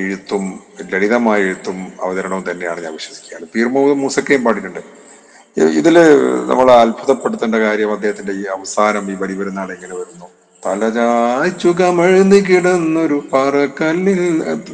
എഴുത്തും 0.00 0.44
ലളിതമായ 0.90 1.38
എഴുത്തും 1.46 1.78
അവതരണവും 2.04 2.44
തന്നെയാണ് 2.50 2.80
ഞാൻ 2.84 2.92
വിശ്വസിക്കുകയാണ് 2.98 3.46
പീർ 3.54 3.66
മുഹമ്മദ് 3.74 4.02
മൂസക്കയും 4.02 4.44
പാടിയിട്ടുണ്ട്. 4.44 4.82
ഇതിൽ 5.80 5.96
നമ്മൾ 6.50 6.66
അത്ഭുതപ്പെടുത്തേണ്ട 6.82 7.56
കാര്യം 7.64 7.90
അദ്ദേഹത്തിന്റെ 7.94 8.34
ഈ 8.40 8.44
അവസാനം 8.56 9.10
ഈ 9.12 9.16
ബലിപെരുന്നാൾ 9.22 9.68
എങ്ങനെ 9.76 9.94
വരുന്നു? 10.00 10.28
തലചായ്ച്ചു 10.62 11.70
കമഴ്ന്നു 11.78 12.38
കിടന്നൊരു 12.48 13.16
പാറക്കല്ലിൽ 13.32 14.20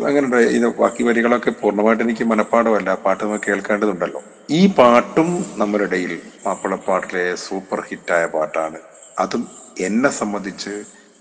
അങ്ങനെ 0.09 0.41
ഇത് 0.57 0.67
ബാക്കി 0.81 1.03
വരികളൊക്കെ 1.09 1.53
പൂർണമായിട്ട് 1.61 2.03
എനിക്ക് 2.07 2.25
മനഃപ്പാടമല്ല 2.33 2.95
പാട്ട് 3.05 3.23
നമുക്ക് 3.25 3.47
കേൾക്കേണ്ടതുണ്ടല്ലോ. 3.49 4.21
ഈ 4.59 4.61
പാട്ടും 4.79 5.31
നമ്മുടെ 5.61 5.85
ഇടയിൽ 5.89 6.13
മാപ്പിളപ്പാട്ടിലെ 6.47 7.25
സൂപ്പർ 7.47 7.81
ഹിറ്റായ 7.91 8.27
പാട്ടാണ്. 8.37 8.79
അതും 9.25 9.43
എന്നെ 9.85 10.11
സംബന്ധിച്ച് 10.11 10.73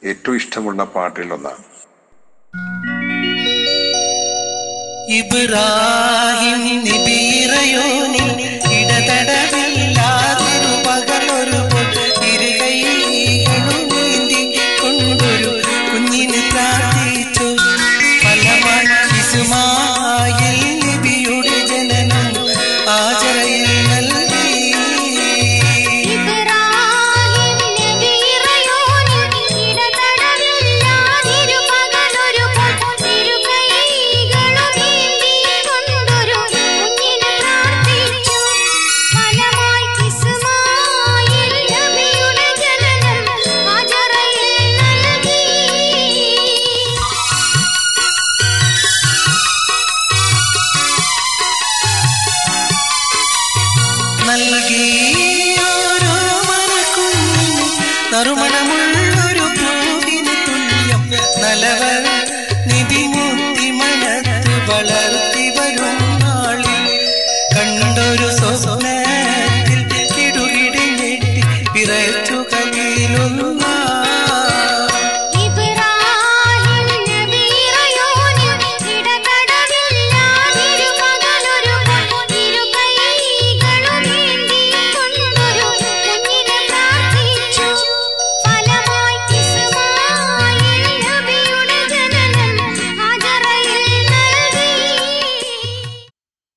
ഏറ്റവും 0.03 0.35
ഇഷ്ടമുള്ള 0.35 0.83
പാട്ടുകളിൽ 0.83 1.33
ഇബ്രാഹിം 5.19 6.63
നിബീറയോനിൽ 6.85 8.29
ഇടതടവില്ലാതൊരു 8.77 10.71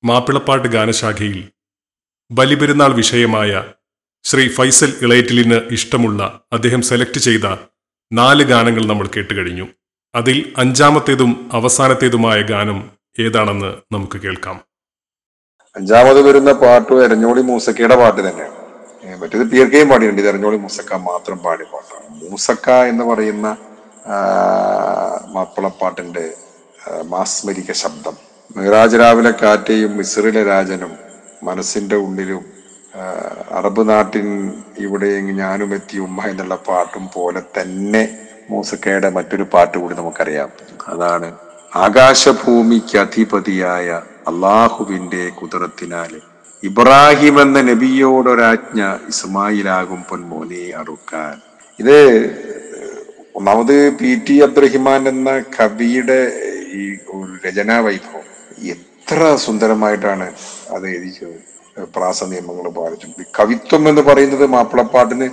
മാപ്പിളപ്പാട്ട് 0.03 0.67
ഗാനശാഖയിൽ 0.67 1.51
ബലിപെരുന്നാൾ 2.31 2.93
വിഷയമായ 2.93 3.63
ശ്രീ 4.23 4.47
ഫൈസൽ 4.47 4.91
ഇളയറ്റിലിന് 5.01 5.57
ഇഷ്ടമുള്ള 5.71 6.41
അദ്ദേഹം 6.53 6.81
സെലക്ട് 6.81 7.19
ചെയ്ത 7.19 7.45
നാല് 8.11 8.43
ഗാനങ്ങൾ 8.43 8.85
നമ്മൾ 8.85 9.09
കേട്ടുകഴിഞ്ഞു. 9.15 9.67
അതിൽ 10.15 10.53
അഞ്ചാമത്തേതും 10.57 11.49
അവസാനത്തേതുമായ 11.53 12.41
ഗാനം 12.41 12.91
ഏതാണെന്ന് 13.19 13.71
നമുക്ക് 13.93 14.17
കേൾക്കാം. 14.21 14.57
അഞ്ചാമത് 15.75 16.21
വരുന്ന 16.21 16.53
പാട്ട് 16.53 16.93
എരഞ്ഞോളി 16.93 17.41
മൂസക്കയുടെ 17.41 17.95
പാട്ട് 17.95 18.29
തന്നെയാണ്. 18.29 18.57
മറ്റേത് 19.21 19.45
പീർക്കയും 19.51 19.89
പാടിയിട്ടുണ്ട്. 19.89 20.21
ഇത് 20.21 20.29
എരഞ്ഞോളി 20.29 20.57
മൂസക്ക 20.57 20.93
മാത്രം 20.93 21.37
പാടിയ 21.37 21.65
പാട്ടാണ്. 21.73 22.31
മൂസക്ക 22.31 22.69
എന്ന് 22.69 23.03
പറയുന്ന 23.03 23.57
മാപ്പിളപ്പാട്ടിന്റെ 25.33 26.25
മാസ്മരിക 27.05 27.71
ശബ്ദം. 27.71 28.30
മിറാജ് 28.57 28.97
രാവിലെ 28.99 29.31
കാറ്റയും 29.31 29.97
മിസ്റിലെ 29.97 30.43
രാജനും 30.43 30.93
മനസ്സിന്റെ 31.43 31.95
ഉള്ളിലും 31.95 32.43
അറബ് 33.51 33.89
നാട്ടിൻ 33.89 34.27
ഇവിടെ 34.77 35.09
ഞാനും 35.41 35.73
എത്തി 35.73 35.97
ഉമ്മ 35.97 36.25
എന്നുള്ള 36.25 36.55
പാട്ടും 36.67 37.09
പോലെ 37.13 37.41
തന്നെ 37.57 38.03
മൂസക്കയുടെ 38.49 39.09
മറ്റൊരു 39.09 39.45
പാട്ട് 39.53 39.77
കൂടി 39.77 39.95
നമുക്കറിയാം. 39.95 40.49
അതാണ് 40.87 41.29
ആകാശഭൂമിക്ക് 41.75 42.97
അധിപതിയായ 42.97 44.01
അള്ളാഹുവിന്റെ 44.27 45.23
കുതിരത്തിനാല് 45.29 46.19
ഇബ്രാഹിം 46.63 47.41
എന്ന 47.41 47.61
നബിയോടൊരാജ്ഞ 47.61 48.81
ഇസ്മായിലാകും 49.07 50.01
പൊന്മോനെ 50.09 50.63
അറുക്കാൻ. 50.81 51.35
ഇത് 51.79 51.97
ഒന്നാമത് 53.35 53.77
പി 53.99 54.11
ടി 54.29 54.35
അബ്ദുറഹിമാൻ 54.41 55.07
എന്ന 55.07 55.29
കവിയുടെ 55.59 56.19
ഈ 56.73 56.83
രചനാ 57.45 57.79
വൈഭവം 57.79 58.27
എത്ര 58.59 59.35
സുന്ദരമായിട്ടാണ് 59.35 60.31
അത് 60.69 60.89
എഴുതിച്ചത് 60.89 61.51
പ്രാസ 61.95 62.23
നിയമങ്ങൾ 62.23 62.69
പാലിച്ചു. 62.69 63.07
കവിത്വം 63.39 63.89
എന്ന് 63.89 64.01
പറയുന്നത് 64.01 64.45
മാപ്പിളപ്പാട്ടിന് 64.45 65.29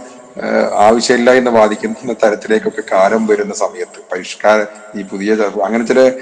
ആവശ്യമില്ല 0.74 1.32
എന്ന് 1.32 1.50
വാദിക്കുന്ന 1.50 2.12
തരത്തിലേക്കൊക്കെ 2.12 2.82
കാലം 2.92 3.26
വരുന്ന 3.26 3.54
സമയത്ത് 3.54 4.02
പരിഷ്കാര 4.12 4.64
ഈ 4.98 5.02
പുതിയ 5.02 5.32
അങ്ങനെ 5.64 5.86
ചില 5.86 6.12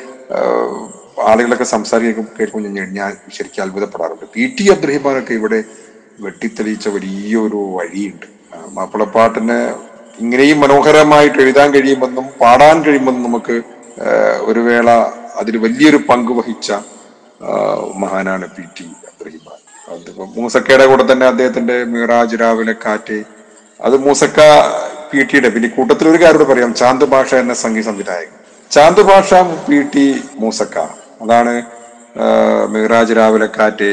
ആളുകളൊക്കെ 1.22 1.64
സംസാരിക്കും 1.64 2.28
കേൾക്കുമ്പോൾ 2.40 2.68
ഞാൻ 2.68 2.92
ഞാൻ 2.92 3.16
ശരിക്കും 3.32 3.62
അത്ഭുതപ്പെടാറുണ്ട്. 3.62 4.24
പി. 4.34 4.56
ടി. 4.60 4.68
അബ്രഹിമാനൊക്കെ 4.70 5.32
ഇവിടെ 5.32 5.64
വെട്ടിത്തെളിയിച്ച 6.20 6.88
വലിയൊരു 6.88 7.56
വഴിയുണ്ട്. 7.56 8.26
മാപ്പിളപ്പാട്ടിന് 8.68 9.74
ഇങ്ങനെയും 10.20 10.60
മനോഹരമായിട്ട് 10.60 11.38
എഴുതാൻ 11.38 11.74
കഴിയുമെന്നും 11.74 12.24
പാടാൻ 12.40 12.82
കഴിയുമെന്നും 12.82 13.22
നമുക്ക് 13.22 13.62
ഒരു 14.40 14.60
വേള 14.60 14.90
അതിൽ 15.40 15.56
വലിയൊരു 15.64 15.98
പങ്ക് 16.08 16.32
വഹിച്ച 16.38 16.72
മഹാനാണ് 18.02 18.46
പി 18.56 18.64
ടി 18.76 18.86
അബ്ദുറഹിമാൻ 19.08 19.60
അതിപ്പോ 19.92 20.24
മൂസക്കയുടെ 20.36 20.86
കൂടെ 20.90 21.04
തന്നെ 21.12 21.26
അദ്ദേഹത്തിന്റെ 21.32 21.76
മിറാജ് 21.84 22.36
രാവിലെ 22.40 22.74
കാറ്റ്. 22.84 23.18
അത് 23.80 23.96
മൂസക്ക 24.04 24.40
പി 25.10 25.20
ടിയുടെ 25.22 25.48
പിന്നെ 25.54 25.68
കൂട്ടത്തിൽ 25.68 26.06
ഒരു 26.08 26.18
കാര്യം 26.22 26.48
പറയാം. 26.50 26.70
ചാന്ത് 26.74 27.04
ഭാഷ 27.12 27.30
എന്ന 27.34 27.54
സംഗീത 27.54 27.84
സംവിധായകൻ. 27.90 28.32
ചാന്ത് 28.70 29.02
ഭാഷ 29.10 29.34
പി 29.66 29.78
ടി 29.94 30.06
മൂസക്ക. 30.42 30.76
അതാണ് 31.22 31.54
മിറാജ് 32.74 33.16
രാവിലെ 33.18 33.48
കാറ്റ് 33.58 33.90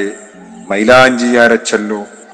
മൈലാഞ്ചി 0.70 1.30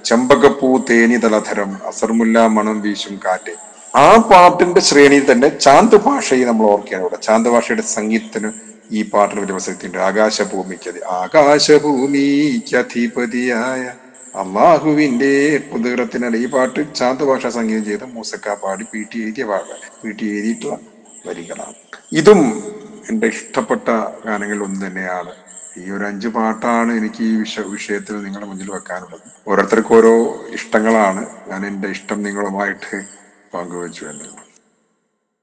ചെമ്പകപ്പൂ 0.10 0.70
തേനി 0.90 1.18
തലധരം 1.18 1.72
അസർമുല്ല 1.88 2.46
മണം 2.58 2.78
വീശും 2.82 3.16
കാറ്റ്. 3.26 3.54
ആ 3.96 4.08
പാട്ടിന്റെ 4.32 4.82
ശ്രേണിയിൽ 4.82 5.26
തന്നെ 5.32 5.48
ചാന്ത് 5.66 5.96
ഭാഷയെ 6.06 6.46
നമ്മൾ 6.46 6.66
ഓർക്കുകയാണ് 6.74 7.04
ഇവിടെ. 7.06 7.18
ചാന്ത് 7.28 7.50
ഭാഷയുടെ 7.50 7.82
സംഗീതത്തിന് 7.82 8.50
ഈ 8.92 9.10
പാട്ടിന് 9.14 9.42
വലിയ 9.42 9.54
പ്രസക്തിയുണ്ട്. 9.58 9.98
ആകാശഭൂമിക്ക് 9.98 10.90
ആകാശഭൂമിക്കധിപതിയായ 11.22 13.94
അള്ളാഹുവിന്റെ 14.42 15.58
കുതിരത്തിനാണ് 15.72 16.36
ഈ 16.36 16.46
പാട്ട് 16.46 16.80
ശാന്തഭാഷ 17.00 17.30
ഭാഷ 17.30 17.54
സംഗീതം 17.54 17.86
ചെയ്ത് 17.86 18.06
മൂസക്ക 18.06 18.54
പാടി 18.64 18.86
പി 18.92 19.06
ടി 19.12 19.26
എഴുതിയ 19.26 19.46
പാട്ട്. 19.46 19.72
പി 20.02 20.12
ടി 20.12 20.26
എഴുതിയിട്ടുള്ള 20.26 20.80
വരികളാണ്. 21.28 21.74
ഇതും 22.12 22.64
എന്റെ 23.10 23.28
ഇഷ്ടപ്പെട്ട 23.28 23.90
ഗാനങ്ങളിൽ 24.26 24.64
ഒന്ന് 24.64 24.86
തന്നെയാണ്. 24.86 25.32
ഈ 25.78 25.92
ഒരു 25.92 26.06
അഞ്ച് 26.06 26.28
പാട്ടാണ് 26.28 27.00
എനിക്ക് 27.00 27.24
ഈ 27.24 27.36
വിഷ 27.36 27.60
വിഷയത്തിൽ 27.60 28.26
നിങ്ങളുടെ 28.26 28.50
മുന്നിൽ 28.50 28.72
വെക്കാനുള്ളത്. 28.72 29.22
ഓരോരുത്തർക്കും 29.48 29.98
ഓരോ 29.98 30.44
ഇഷ്ടങ്ങളാണ്. 30.58 31.26
ഞാൻ 31.50 31.66
എന്റെ 31.66 31.88
ഇഷ്ടം 31.88 32.24
നിങ്ങളുമായിട്ട് 32.24 33.04
പങ്കുവെച്ചു 33.54 34.06
എന്നുള്ളത്. 34.06 34.46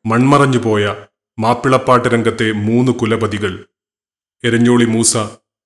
മൺമറഞ്ഞു 0.05 0.59
പോയ 0.59 0.95
മാപ്പിളപ്പാട്ട് 1.39 2.09
രംഗത്തെ 2.09 2.53
മൂന്ന് 2.53 2.93
കുലപതികൾ 2.93 3.69
എരഞ്ഞോളി 4.45 4.85
മൂസ 4.85 5.17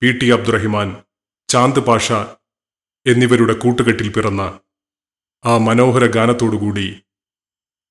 പി 0.01 0.11
ടി 0.11 0.25
അബ്ദുറഹിമാൻ 0.25 1.03
ചാന്ദ് 1.49 1.79
പാഷ 1.79 2.11
എന്നിവരുടെ 3.07 3.53
കൂട്ടുകെട്ടിൽ 3.53 4.09
പിറന്ന 4.09 4.59
ആ 5.45 5.57
മനോഹര 5.57 6.05
ഗാനത്തോടുകൂടി 6.05 7.03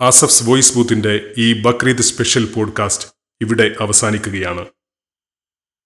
ആസഫ്സ് 0.01 0.45
വോയിസ് 0.45 0.75
ബൂത്തിന്റെ 0.75 1.35
ഈ 1.38 1.62
ബക്രീദ് 1.62 2.03
സ്പെഷ്യൽ 2.03 2.53
പോഡ്കാസ്റ്റ് 2.53 3.09
ഇവിടെ 3.40 3.77
അവസാനിക്കുകയാണ്. 3.81 4.66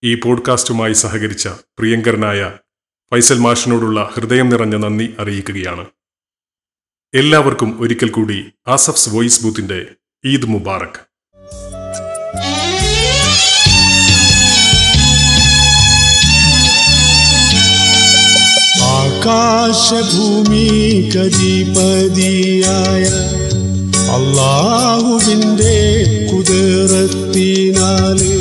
ഈ 0.05 0.15
പോഡ്കാസ്റ്റുമായി 0.15 0.93
സഹകരിച്ച 0.93 1.49
പ്രിയങ്കരനായ 1.49 2.59
ഫൈസൽ 3.11 3.39
മാഷിനോടുള്ള 3.39 4.11
ഹൃദയം 4.15 4.49
നിറഞ്ഞ 4.49 4.77
നന്ദി 4.77 5.17
അറിയിക്കുകയാണ്. 5.19 5.87
എല്ലാവർക്കും 7.15 7.81
ഒരിക്കൽ 7.81 8.11
കൂടി 8.11 8.53
ആസഫ്സ് 8.67 9.09
വോയിസ് 9.09 9.45
ബൂത്തിന്റെ 9.45 9.95
ഈദ് 10.25 10.47
മുബാറക്. 10.47 11.14
ആകാശഭൂമി 19.27 20.65
കതിപതിയായ 21.13 23.05
അള്ളാഹുവിന്റെ 24.17 25.77
കുതിറത്തിനാല് 26.31 28.33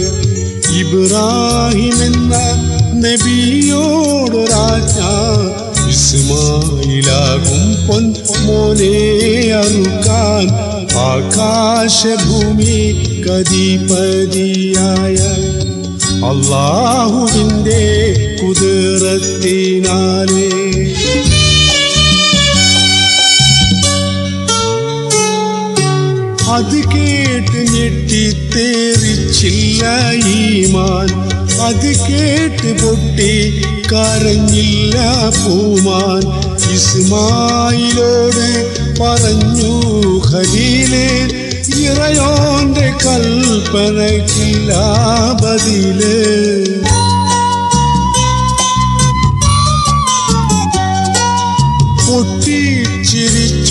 ഇബ്രാഹിം 0.81 1.99
എന്ന 2.07 2.33
നബിയോട് 3.03 4.37
രാജ 4.51 4.97
ഇസ്മായിലാകും 5.93 7.63
പൊൻ 7.87 8.03
മോനെ 8.41 8.93
അറുക്കാൻ 9.61 10.45
ആകാശഭൂമി 11.07 12.77
കതിപതിയായ 13.25 15.17
അള്ളാഹുവിന്റെ 16.27 17.81
കുതിരത്തിനാലേ 18.41 20.51
അത് 26.53 26.77
കേട്ട് 26.93 27.59
ഞെട്ടിത്തേറിച്ചില്ല 27.73 29.83
ഈമാൻ. 30.35 31.09
അത് 31.67 31.89
കേട്ട് 32.07 32.71
പൊട്ടി 32.81 33.33
കരഞ്ഞില്ല 33.91 34.95
പൂമാൻ. 35.31 36.23
ഇസ്മായിലോട് 36.75 38.47
പറഞ്ഞു 39.01 39.73
ഖലീലേ 40.29 41.09
ഇറയോന്റെ 41.83 42.87
കൽപ്പനക്കില്ല 43.03 44.71
ബദിൽ. 45.41 46.01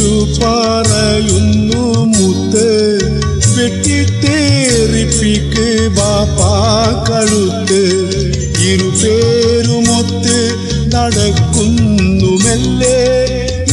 പൊട്ടിച്ചിരിച്ചു 0.03 0.41
പറയുന്നു 0.41 1.83
മുത്ത് 2.17 2.67
വെട്ടിത്തേറിപ്പിക്ക് 3.57 5.67
ബാപ്പാ 5.97 6.53
കഴുത്ത്. 7.09 7.83
ഇരുപേരുമൊത്ത് 8.71 10.39
നടക്കുന്നു 10.95 12.31
മെല്ലെ 12.45 12.99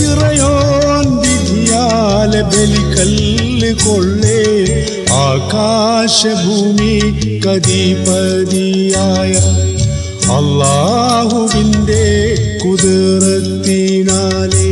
ഇറയോൻ 0.06 1.06
വിധിയാലെ 1.24 2.42
ബലിക്കല്ല് 2.52 3.72
കൊള്ളേ. 3.86 4.42
ആകാശഭൂമി 5.26 6.94
കതിപതിയായ 7.46 9.34
അള്ളാഹുവിന്റെ 10.38 12.06
കുതിരത്തിനാലേ 12.64 14.68